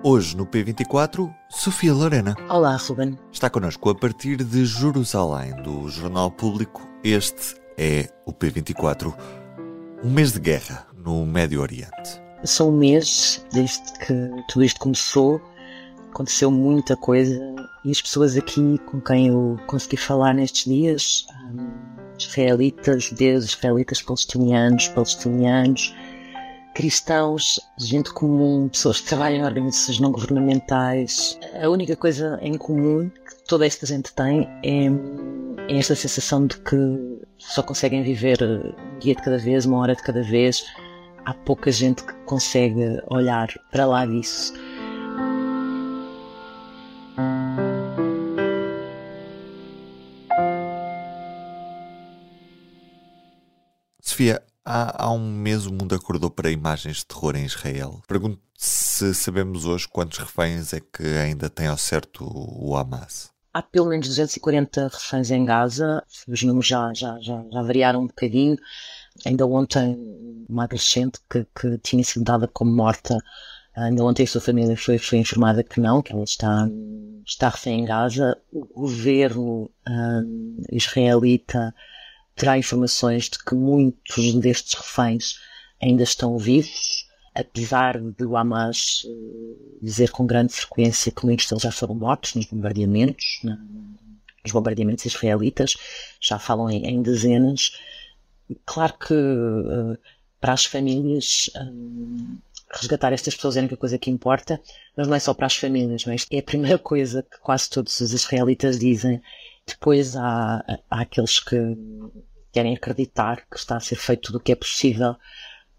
[0.00, 2.36] Hoje no P24, Sofia Lorena.
[2.48, 3.18] Olá, Ruben.
[3.32, 6.88] Está connosco a partir de Jerusalém, do Jornal Público.
[7.02, 9.12] Este é o P24,
[10.04, 12.22] um mês de guerra no Médio Oriente.
[12.44, 14.14] São um mês desde que
[14.48, 15.42] tudo isto começou.
[16.12, 17.36] Aconteceu muita coisa
[17.84, 21.72] e as pessoas aqui com quem eu consegui falar nestes dias, um,
[22.16, 25.92] israelitas, judeus, israelitas, palestinianos, palestinianos,
[26.74, 31.38] cristãos, gente comum, pessoas que trabalham em organizações não governamentais.
[31.60, 34.86] A única coisa em comum que toda esta gente tem é,
[35.72, 36.76] é esta sensação de que
[37.38, 40.64] só conseguem viver um dia de cada vez, uma hora de cada vez.
[41.24, 44.54] Há pouca gente que consegue olhar para lá disso.
[54.70, 58.02] Há, há, um mês o mundo acordou para imagens de terror em Israel.
[58.06, 63.30] Pergunto se sabemos hoje quantos reféns é que ainda tem ao certo o Hamas.
[63.54, 66.04] Há pelo menos 240 reféns em Gaza.
[66.28, 68.58] Os números já, já, já, já variaram um bocadinho.
[69.24, 69.96] Ainda ontem,
[70.46, 73.16] uma adolescente que, que tinha sido dada como morta,
[73.74, 76.68] ainda ontem a sua família foi, foi informada que não, que ela está,
[77.26, 78.36] está refém em Gaza.
[78.52, 81.74] O governo um, israelita
[82.38, 85.40] terá informações de que muitos destes reféns
[85.82, 91.62] ainda estão vivos, apesar de o Hamas uh, dizer com grande frequência que muitos deles
[91.62, 95.76] já foram mortos nos bombardeamentos, nos bombardeamentos israelitas,
[96.20, 97.72] já falam em, em dezenas.
[98.64, 99.98] Claro que uh,
[100.40, 102.38] para as famílias um,
[102.70, 104.60] resgatar estas pessoas é a única coisa que importa,
[104.96, 107.98] mas não é só para as famílias, mas é a primeira coisa que quase todos
[108.00, 109.20] os israelitas dizem.
[109.66, 111.56] Depois há, há aqueles que
[112.52, 115.16] querem acreditar que está a ser feito tudo o que é possível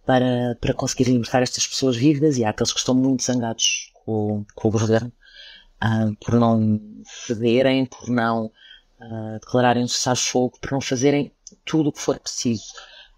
[0.06, 4.46] para, para conseguir libertar estas pessoas vivas e há aqueles que estão muito zangados com,
[4.56, 5.12] com o governo
[5.84, 6.80] uh, por não
[7.28, 11.32] cederem, por não uh, declararem um cessar-fogo, por não fazerem
[11.66, 12.66] tudo o que for preciso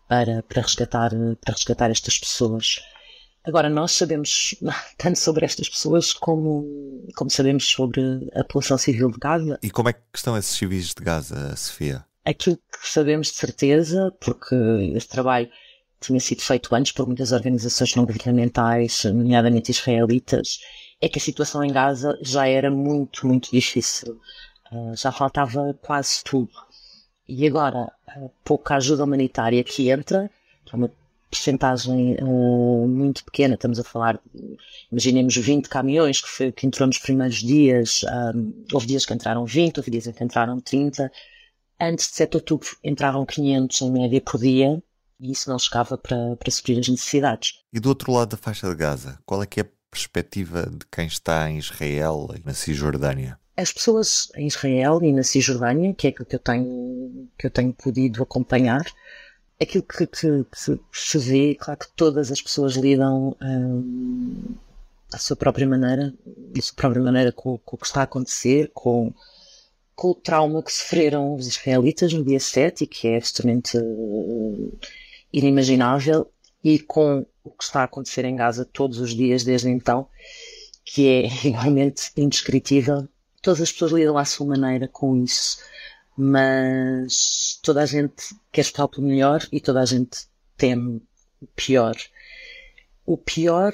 [0.07, 2.81] para, para, resgatar, para resgatar estas pessoas.
[3.44, 4.56] Agora, nós sabemos
[4.97, 8.01] tanto sobre estas pessoas como, como sabemos sobre
[8.34, 9.59] a população civil de Gaza.
[9.63, 12.06] E como é que estão esses civis de Gaza, Sofia?
[12.23, 14.55] Aquilo que sabemos de certeza, porque
[14.95, 15.49] esse trabalho
[15.99, 20.59] tinha sido feito antes por muitas organizações não governamentais, nomeadamente israelitas,
[20.99, 24.19] é que a situação em Gaza já era muito, muito difícil.
[24.71, 26.51] Uh, já faltava quase tudo.
[27.27, 30.29] E agora, a pouca ajuda humanitária que entra,
[30.65, 30.91] que é uma
[31.29, 34.19] percentagem uh, muito pequena, estamos a falar,
[34.91, 38.01] imaginemos 20 caminhões que, foi, que entrou nos primeiros dias,
[38.73, 41.11] houve dias que entraram 20, houve dias que entraram 30,
[41.81, 44.83] Antes de 7 de outubro entravam 500 em média por dia
[45.19, 47.63] e isso não chegava para, para suprir as necessidades.
[47.73, 50.85] E do outro lado da faixa de Gaza, qual é que é a perspectiva de
[50.91, 53.39] quem está em Israel e na Cisjordânia?
[53.57, 57.51] As pessoas em Israel e na Cisjordânia, que é aquilo que eu tenho, que eu
[57.51, 58.85] tenho podido acompanhar,
[59.59, 64.55] aquilo que, que, que se vê, claro que todas as pessoas lidam hum,
[65.11, 66.13] à sua própria maneira,
[66.55, 69.11] à sua própria maneira com, com o que está a acontecer, com
[69.96, 74.79] com o trauma que sofreram os israelitas no dia 7 e que é absolutamente uh,
[75.31, 76.31] inimaginável
[76.63, 80.07] e com o que está a acontecer em Gaza todos os dias desde então,
[80.84, 83.07] que é igualmente indescritível.
[83.41, 85.57] Todas as pessoas lidam à sua maneira com isso,
[86.16, 91.02] mas toda a gente quer estar pelo melhor e toda a gente teme
[91.41, 91.96] o pior.
[93.06, 93.73] O pior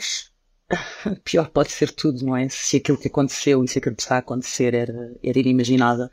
[1.24, 2.48] pior pode ser tudo, não é?
[2.50, 6.10] Se aquilo que aconteceu e se aquilo que está a acontecer era, era inimaginável,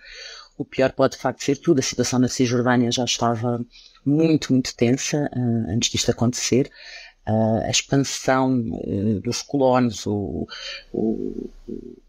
[0.56, 1.80] o pior pode de facto ser tudo.
[1.80, 3.64] A situação na Cisjordânia já estava
[4.04, 6.70] muito, muito tensa uh, antes disto acontecer.
[7.26, 10.46] Uh, a expansão uh, dos colonos, o,
[10.92, 11.50] o,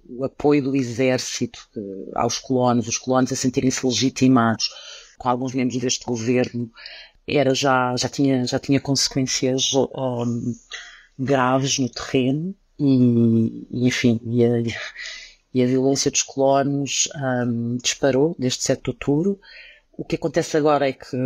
[0.10, 1.60] o, apoio do exército
[2.14, 4.70] aos colonos, os colonos a sentirem-se legitimados
[5.18, 6.70] com alguns membros deste governo,
[7.26, 9.72] era já, já, tinha, já tinha consequências
[11.18, 14.60] graves no terreno e, e enfim, e a,
[15.54, 17.08] e a, violência dos colonos
[17.48, 19.40] um, disparou desde 7 de outubro.
[19.98, 21.18] O que acontece agora é que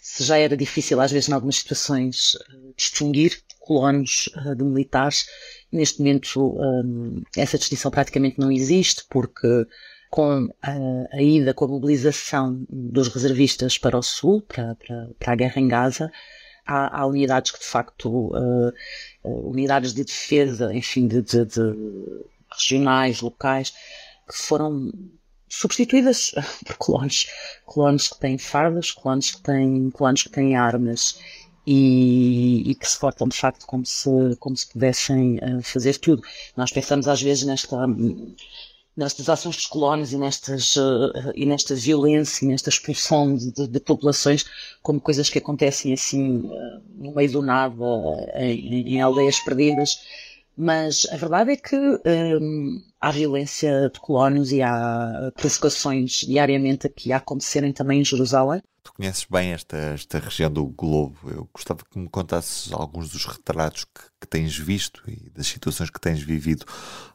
[0.00, 2.38] se já era difícil às vezes em algumas situações
[2.74, 5.26] distinguir colonos uh, de militares,
[5.70, 9.66] neste momento um, essa distinção praticamente não existe porque
[10.10, 10.72] com a,
[11.12, 15.60] a, ida, com a mobilização dos reservistas para o sul, para, para, para a guerra
[15.60, 16.10] em Gaza,
[16.70, 18.72] há, há unidades que de facto, uh,
[19.24, 21.74] unidades de defesa, enfim, de, de, de,
[22.52, 23.72] regionais, locais,
[24.28, 24.92] que foram
[25.48, 26.32] substituídas
[26.64, 27.26] por colonos,
[27.66, 31.18] colonos que têm fardas, colonos que têm, colonos que têm armas.
[31.66, 36.22] e, e, que se portam de facto como se, como se pudessem uh, fazer tudo.
[36.56, 37.76] Nós pensamos às vezes nesta,
[38.96, 43.80] nestas ações dos colónios e nestas, uh, e nesta violência e nesta expulsão de, de,
[43.80, 44.44] populações
[44.82, 47.74] como coisas que acontecem assim uh, no meio do nada,
[48.34, 50.00] em, em aldeias perdidas.
[50.56, 57.12] Mas a verdade é que um, há violência de colónios e há provocações diariamente aqui
[57.12, 58.60] a acontecerem também em Jerusalém.
[58.82, 61.16] Tu conheces bem esta, esta região do globo.
[61.30, 65.90] Eu gostava que me contasses alguns dos retratos que, que tens visto e das situações
[65.90, 66.64] que tens vivido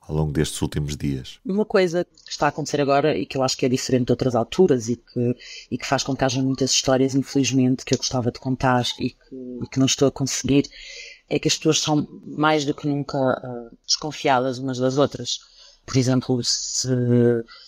[0.02, 1.40] ao longo destes últimos dias.
[1.44, 4.12] Uma coisa que está a acontecer agora e que eu acho que é diferente de
[4.12, 5.36] outras alturas e que,
[5.72, 9.10] e que faz com que haja muitas histórias, infelizmente, que eu gostava de contar e
[9.10, 10.70] que, e que não estou a conseguir,
[11.28, 15.40] é que as pessoas são mais do que nunca uh, desconfiadas umas das outras.
[15.86, 16.90] Por exemplo, se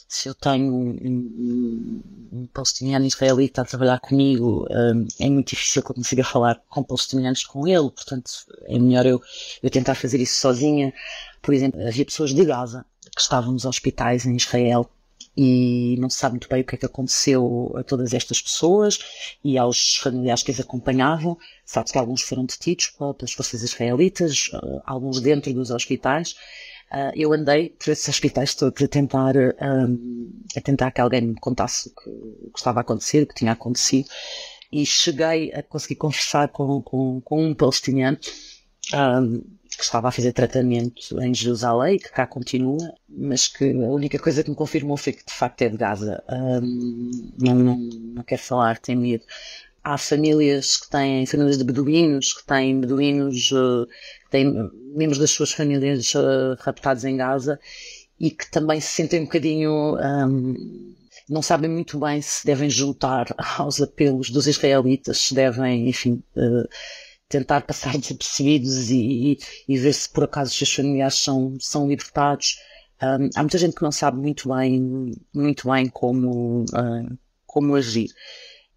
[0.08, 2.02] se eu tenho um, um,
[2.32, 6.84] um palestiniano israelita a trabalhar comigo, um, é muito difícil que eu consiga falar com
[6.84, 8.32] palestinianos com ele, portanto
[8.66, 9.22] é melhor eu,
[9.62, 10.94] eu tentar fazer isso sozinha.
[11.42, 14.90] Por exemplo, havia pessoas de Gaza que estavam nos hospitais em Israel
[15.36, 18.98] e não se sabe muito bem o que é que aconteceu a todas estas pessoas
[19.44, 21.38] e aos familiares que as acompanhavam.
[21.64, 26.36] Sabe-se que alguns foram detidos pelas forças israelitas, eh, alguns dentro dos hospitais,
[26.92, 31.36] Uh, eu andei por esses hospitais todos a tentar, um, a tentar que alguém me
[31.36, 34.08] contasse o que, o que, estava a acontecer, o que tinha acontecido,
[34.72, 38.18] e cheguei a conseguir conversar com, com, com um palestiniano
[38.94, 39.42] um,
[39.78, 44.42] que estava a fazer tratamento em Jerusalém, que cá continua, mas que a única coisa
[44.42, 46.24] que me confirmou foi que de facto é de Gaza.
[46.30, 49.26] Um, não, não, não quero falar, tenho medo
[49.88, 55.54] há famílias que têm famílias de beduínos, que têm beduínos, que têm membros das suas
[55.54, 57.58] famílias uh, raptados em Gaza
[58.20, 59.96] e que também se sentem um bocadinho.
[59.96, 60.94] Um,
[61.30, 66.68] não sabem muito bem se devem juntar aos apelos dos israelitas, se devem, enfim, uh,
[67.30, 69.38] tentar passar desapercebidos e, e,
[69.70, 72.58] e, ver se por acaso os seus familiares são, são libertados.
[73.02, 78.10] Um, há muita gente que não sabe muito bem, muito bem como, uh, como agir.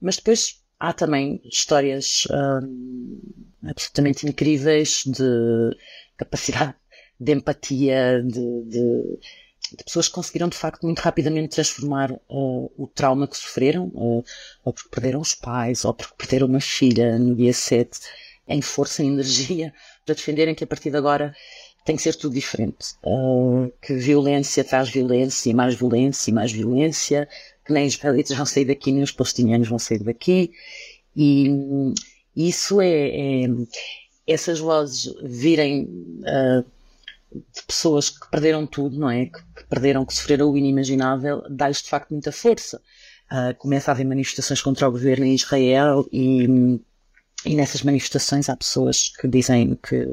[0.00, 3.20] Mas depois há também histórias hum,
[3.68, 5.76] absolutamente incríveis de
[6.16, 6.74] capacidade
[7.20, 9.18] de empatia, de, de,
[9.76, 14.24] de, pessoas que conseguiram de facto muito rapidamente transformar uh, o trauma que sofreram, uh,
[14.64, 18.00] ou porque perderam os pais, ou porque perderam uma filha no dia 7,
[18.48, 19.74] em força e energia
[20.06, 21.34] para defenderem que a partir de agora
[21.84, 22.94] tem que ser tudo diferente.
[23.04, 27.28] Uh, que violência traz violência e mais violência e mais violência,
[27.70, 30.52] que nem os israelitas vão sair daqui, nem os palestinianos vão sair daqui.
[31.16, 31.48] E
[32.34, 33.48] isso é, é
[34.26, 35.84] essas vozes virem
[36.20, 36.64] uh,
[37.32, 39.26] de pessoas que perderam tudo, não é?
[39.26, 42.80] Que, que perderam, que sofreram o inimaginável, dá-lhes de facto muita força.
[43.30, 46.80] Uh, começa a haver manifestações contra o governo em Israel e,
[47.46, 50.08] e nessas manifestações há pessoas que dizem que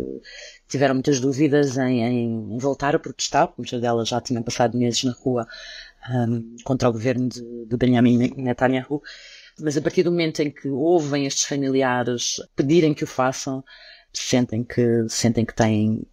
[0.68, 5.12] tiveram muitas dúvidas em, em voltar a protestar, muitas delas já tinham passado meses na
[5.14, 5.48] rua
[6.10, 9.02] um, contra o governo de, de Benjamin Netanyahu,
[9.60, 13.64] mas a partir do momento em que ouvem estes familiares pedirem que o façam,
[14.14, 16.04] sentem que, sentem que têm,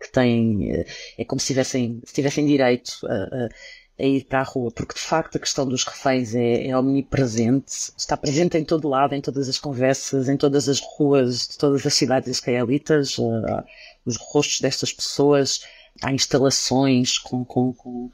[0.00, 0.86] que têm, eh,
[1.18, 3.48] é como se tivessem, se tivessem direito a, a,
[3.98, 7.92] a, ir para a rua, porque de facto a questão dos reféns é, é omnipresente,
[7.96, 11.84] está presente em todo lado, em todas as conversas, em todas as ruas de todas
[11.86, 13.64] as cidades israelitas, uh,
[14.04, 15.60] os rostos destas pessoas,
[16.02, 18.10] há instalações com, com, com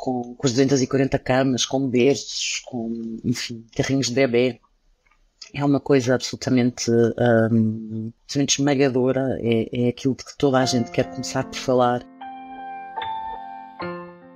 [0.00, 4.58] com, com as 240 camas, com berços, com, enfim, carrinhos de bebê.
[5.52, 10.90] É uma coisa absolutamente, um, absolutamente esmagadora, é, é aquilo de que toda a gente
[10.90, 12.09] quer começar por falar.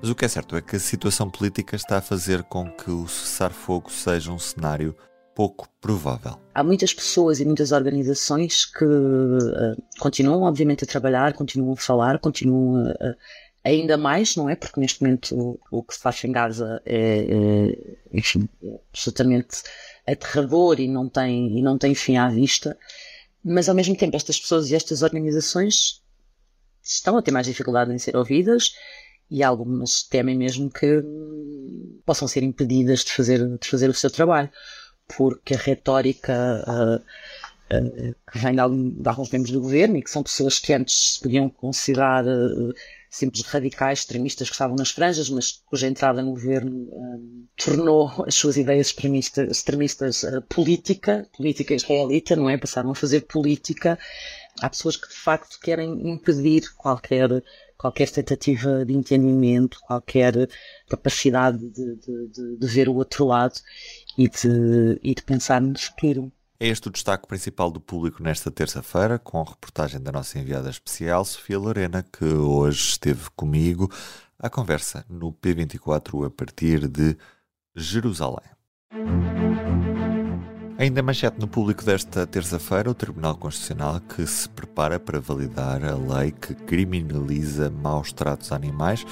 [0.05, 2.91] Mas o que é certo é que a situação política está a fazer com que
[2.91, 4.95] o cessar-fogo seja um cenário
[5.35, 6.39] pouco provável.
[6.55, 12.19] Há muitas pessoas e muitas organizações que uh, continuam, obviamente, a trabalhar, continuam a falar,
[12.19, 13.15] continuam a,
[13.67, 14.55] ainda mais, não é?
[14.55, 17.25] Porque neste momento o, o que se faz em Gaza é,
[18.13, 19.63] é, é absolutamente
[20.07, 22.77] aterrador e não, tem, e não tem fim à vista,
[23.43, 26.03] mas ao mesmo tempo estas pessoas e estas organizações
[26.83, 28.75] estão a ter mais dificuldade em ser ouvidas
[29.31, 31.03] e algumas temem mesmo que
[32.05, 34.51] possam ser impedidas de fazer, de fazer o seu trabalho,
[35.17, 40.03] porque a retórica uh, uh, que vem de, algum, de, alguns membros do governo e
[40.03, 42.75] que são pessoas que antes podiam considerar uh,
[43.11, 48.35] simples radicais, extremistas que estavam nas franjas, mas cuja entrada no governo um, tornou as
[48.35, 52.57] suas ideias extremistas, extremistas uh, política, política israelita, não é?
[52.59, 53.99] Passaram a fazer política.
[54.61, 57.43] Há pessoas que de facto querem impedir qualquer
[57.77, 60.49] qualquer tentativa de entendimento, qualquer
[60.89, 63.55] capacidade de, de, de, de ver o outro lado
[64.17, 66.33] e de, e de pensar no futuro.
[66.59, 70.71] É este o destaque principal do público nesta terça-feira, com a reportagem da nossa enviada
[70.71, 73.91] especial, Sofia Lorena, que hoje esteve comigo
[74.39, 77.17] à conversa no P24 a partir de
[77.75, 78.55] Jerusalém.
[80.85, 85.95] Ainda manchete no público desta terça-feira, o Tribunal Constitucional que se prepara para validar a
[85.95, 89.03] lei que criminaliza maus tratos a animais.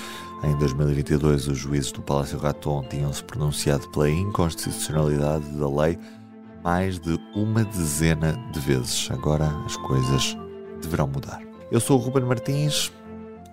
[0.44, 5.98] Em 2022, os juízes do Palácio Raton tinham-se pronunciado pela inconstitucionalidade da lei
[6.62, 9.08] mais de uma dezena de vezes.
[9.10, 10.36] Agora as coisas
[10.82, 11.40] deverão mudar.
[11.70, 12.92] Eu sou o Ruben Martins,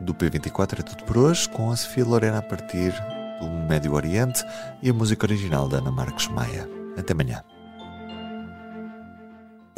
[0.02, 2.94] do P24 é tudo por hoje, com a Sofia Lorena a partir
[3.40, 4.44] do Médio Oriente
[4.84, 6.70] e a música original da Ana Marques Maia.
[6.98, 7.42] Até amanhã.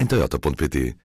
[0.00, 0.94] em toyota.pt